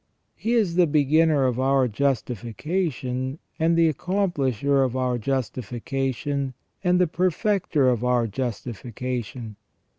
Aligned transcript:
He 0.35 0.53
is 0.55 0.77
the 0.77 0.87
beginner 0.87 1.45
of 1.45 1.59
our 1.59 1.87
justification, 1.87 3.37
and 3.59 3.77
the 3.77 3.87
accomplisher 3.93 4.83
of 4.83 4.95
our 4.95 5.19
justification, 5.19 6.55
and 6.83 6.99
the 6.99 7.05
perfecter 7.05 7.87
of 7.87 8.03
our 8.03 8.25
justification. 8.25 9.57